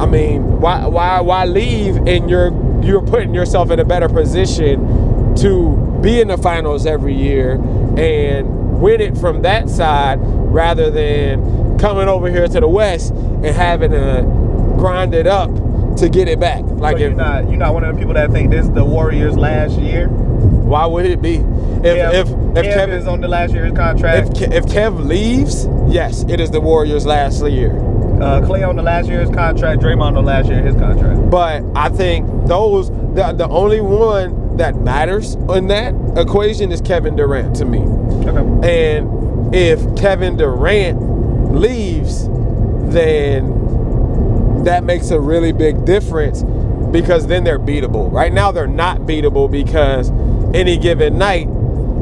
[0.00, 5.34] I mean, why why why leave and you're you're putting yourself in a better position
[5.36, 7.54] to be in the finals every year
[7.98, 13.46] and win it from that side rather than coming over here to the West and
[13.46, 14.22] having to
[14.78, 15.50] grind it up
[15.98, 16.62] to get it back.
[16.64, 18.72] Like so you're if, not you're not one of the people that think this is
[18.72, 20.08] the Warriors' last year.
[20.08, 21.36] why would it be?
[21.36, 25.04] If Kev, if if Kev Kevin is on the last year's if, contract, if Kev
[25.04, 27.72] leaves, yes, it is the Warriors' last year.
[28.22, 31.30] uh, Clay on the last year's contract, Draymond on the last year his contract.
[31.30, 37.16] But I think those the, the only one that matters in that equation is Kevin
[37.16, 37.78] Durant to me.
[38.28, 38.94] Okay.
[38.94, 42.28] And if Kevin Durant leaves,
[42.92, 43.48] then
[44.64, 46.42] that makes a really big difference
[46.92, 48.10] because then they're beatable.
[48.10, 50.10] Right now they're not beatable because
[50.54, 51.48] any given night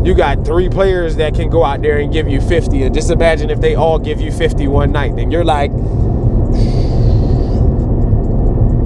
[0.04, 3.10] you got three players that can go out there and give you 50 and just
[3.10, 5.72] imagine if they all give you 50 one night then you're like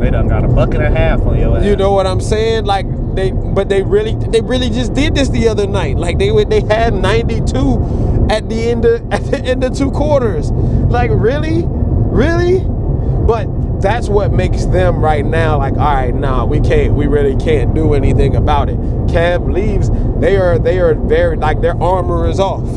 [0.02, 1.64] They done got a buck and a half on your ass.
[1.64, 2.64] You know what I'm saying?
[2.64, 5.96] Like they, but they really, they really just did this the other night.
[5.96, 9.92] Like they would, they had 92 at the end of at the end of two
[9.92, 10.50] quarters.
[10.50, 12.66] Like really, really.
[13.26, 15.58] But that's what makes them right now.
[15.58, 18.78] Like all right, nah, we can't, we really can't do anything about it.
[19.06, 19.90] Kev leaves.
[20.20, 22.68] They are, they are very like their armor is off.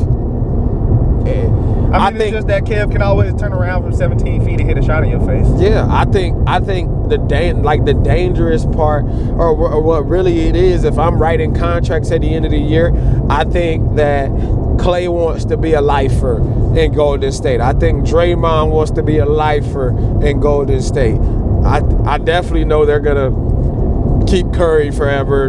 [1.86, 4.68] And I mean, it's just that Kev can always turn around from 17 feet and
[4.68, 5.46] hit a shot in your face.
[5.56, 10.40] Yeah, I think I think the dan- like the dangerous part, or, or what really
[10.40, 12.92] it is, if I'm writing contracts at the end of the year,
[13.30, 14.30] I think that
[14.78, 16.38] Clay wants to be a lifer
[16.78, 17.60] in Golden State.
[17.60, 19.90] I think Draymond wants to be a lifer
[20.24, 21.18] in Golden State.
[21.64, 25.46] I I definitely know they're gonna keep Curry forever,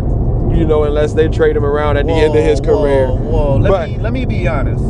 [0.53, 3.07] you know, unless they trade him around at the end of his Whoa, career.
[3.07, 3.57] Whoa, whoa.
[3.57, 4.83] Let But- me let me be honest.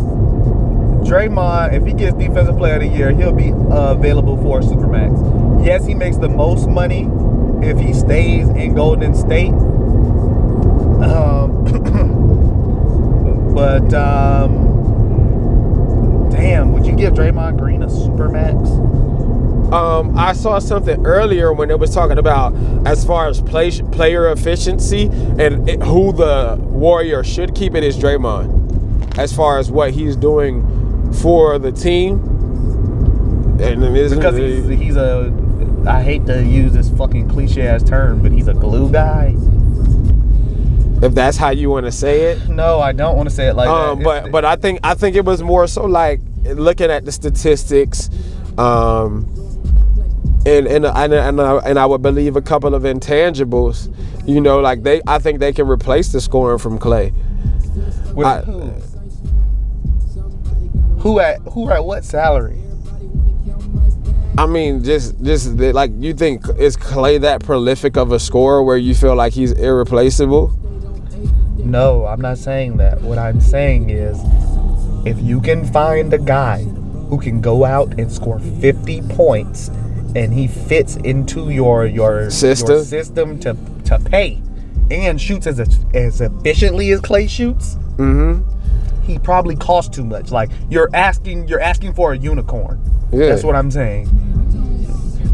[1.08, 5.66] Draymond, if he gets Defensive Player of the Year, he'll be uh, available for supermax.
[5.66, 7.10] Yes, he makes the most money
[7.62, 9.54] if he stays in Golden State.
[11.02, 11.64] Um,
[13.58, 14.51] but um,
[16.30, 18.68] damn, would you give Draymond Green a supermax?
[19.74, 22.53] um, I saw something earlier when it was talking about
[22.86, 27.97] as far as play, player efficiency and it, who the Warrior should keep it is
[27.97, 32.20] Draymond, as far as what he's doing for the team.
[33.60, 33.82] And
[34.14, 35.34] Because he's he's a
[35.88, 39.36] I hate to use this fucking cliche ass term, but he's a glue guy.
[41.02, 42.50] If that's how you want to say it.
[42.50, 44.04] No, I don't want to say it like Um, that.
[44.04, 48.10] but but I think I think it was more so like looking at the statistics,
[48.58, 49.26] um,
[50.45, 53.93] and and and and I, and I would believe a couple of intangibles.
[54.26, 57.14] You know, like they I think they can replace the scoring from Clay.
[58.14, 58.74] With I- who?
[61.00, 62.58] Who at who at what salary?
[64.38, 68.78] I mean, just just like you think is Clay that prolific of a scorer where
[68.78, 70.54] you feel like he's irreplaceable?
[71.72, 73.01] No, I'm not saying that.
[73.01, 74.18] What I'm saying is
[75.05, 79.70] if you can find a guy who can go out and score 50 points
[80.15, 82.70] and he fits into your your System?
[82.76, 83.55] your system to
[83.86, 84.41] to pay
[84.89, 85.59] and shoots as
[85.93, 89.01] as efficiently as Clay shoots, Mm-hmm.
[89.03, 90.32] he probably costs too much.
[90.32, 92.80] Like you're asking you're asking for a unicorn.
[93.11, 93.28] Yeah.
[93.28, 94.07] That's what I'm saying.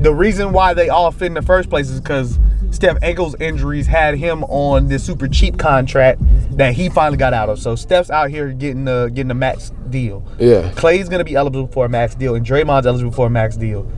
[0.01, 2.37] The reason why they all fit in the first place is because
[2.73, 6.19] Steph ankles injuries had him on this super cheap contract
[6.57, 7.59] that he finally got out of.
[7.59, 10.25] So Steph's out here getting the getting a max deal.
[10.39, 10.71] Yeah.
[10.75, 13.89] Clay's gonna be eligible for a max deal, and Draymond's eligible for a max deal.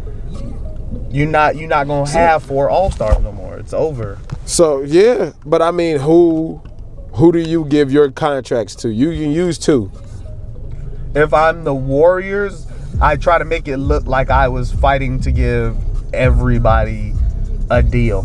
[1.09, 3.57] You're not you're not gonna have four All Stars no more.
[3.57, 4.19] It's over.
[4.45, 6.61] So yeah, but I mean, who
[7.13, 8.89] who do you give your contracts to?
[8.89, 9.89] You can use two.
[11.15, 12.67] If I'm the Warriors,
[13.01, 15.77] I try to make it look like I was fighting to give
[16.13, 17.13] everybody
[17.69, 18.23] a deal,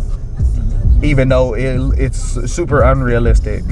[1.02, 2.18] even though it, it's
[2.52, 3.62] super unrealistic.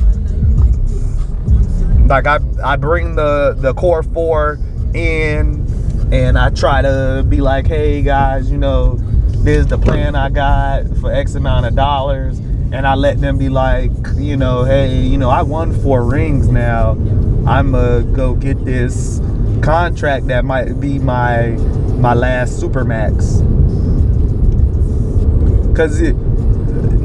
[2.07, 4.59] Like I, I bring the the core four
[4.95, 5.66] in,
[6.11, 8.97] and I try to be like, hey guys, you know,
[9.43, 13.37] this is the plan I got for X amount of dollars, and I let them
[13.37, 16.93] be like, you know, hey, you know, I won four rings now.
[17.47, 19.20] I'm gonna go get this
[19.62, 21.49] contract that might be my
[21.99, 23.45] my last supermax.
[25.76, 26.16] Cause it,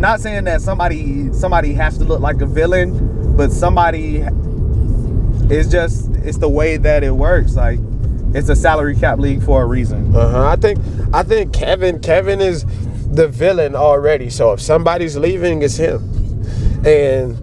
[0.04, 4.18] not saying that somebody somebody has to look like a villain, but somebody
[5.50, 7.56] it's just it's the way that it works.
[7.56, 7.80] Like
[8.34, 10.14] it's a salary cap league for a reason.
[10.14, 10.46] Uh-huh.
[10.46, 10.80] I think
[11.14, 12.66] I think Kevin Kevin is
[13.16, 14.30] the villain already.
[14.30, 16.02] So if somebody's leaving, it's him.
[16.86, 17.38] And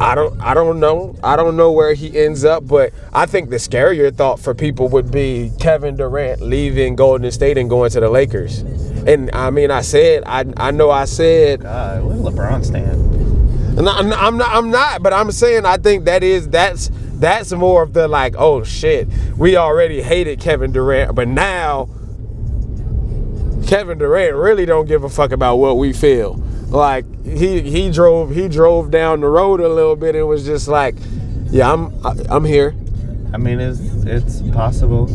[0.00, 1.16] I don't I don't know.
[1.24, 4.86] I don't know where he ends up, but I think the scarier thought for people
[4.90, 8.62] would be Kevin Durant leaving Golden State and going to the Lakers.
[9.06, 13.16] And I mean, I said I I know I said God, where's LeBron stand?
[13.78, 16.90] and I'm not, I'm not I'm not, but I'm saying I think that is that's
[17.18, 21.88] that's more of the like, oh shit, we already hated Kevin Durant, but now
[23.66, 26.34] Kevin Durant really don't give a fuck about what we feel.
[26.68, 30.68] Like he he drove he drove down the road a little bit and was just
[30.68, 30.94] like,
[31.50, 31.92] yeah, I'm
[32.30, 32.74] I'm here.
[33.32, 35.06] I mean, it's it's possible.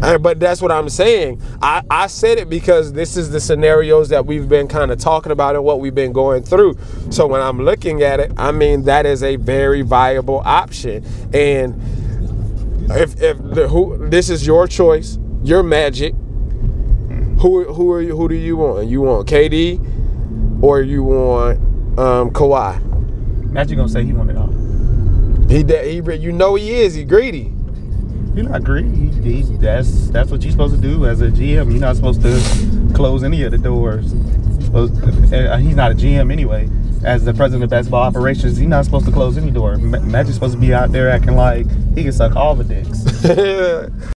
[0.20, 1.40] But that's what I'm saying.
[1.62, 5.32] I, I said it because this is the scenarios that we've been kind of talking
[5.32, 6.76] about and what we've been going through.
[7.10, 11.04] So when I'm looking at it, I mean that is a very viable option.
[11.32, 11.80] And
[12.90, 16.14] if if the, who this is your choice, your magic.
[17.40, 18.88] Who who are you, who do you want?
[18.88, 21.58] You want KD or you want
[21.98, 22.82] um, Kawhi?
[23.50, 24.52] Magic gonna say he want it all.
[25.48, 26.94] He he re- you know he is.
[26.94, 27.55] He greedy.
[28.36, 29.10] He not greedy.
[29.22, 31.70] He, that's that's what you're supposed to do as a GM.
[31.70, 32.38] You're not supposed to
[32.94, 34.12] close any of the doors.
[34.74, 36.68] Uh, He's not a GM anyway.
[37.02, 39.76] As the president of basketball operations, he's not supposed to close any door.
[39.78, 43.04] Ma- Magic's supposed to be out there acting like he can suck all the dicks.